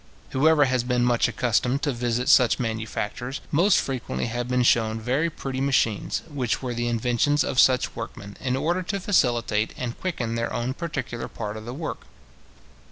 [0.31, 5.29] Whoever has been much accustomed to visit such manufactures, must frequently have been shewn very
[5.29, 10.33] pretty machines, which were the inventions of such workmen, in order to facilitate and quicken
[10.33, 12.07] their own particular part of the work.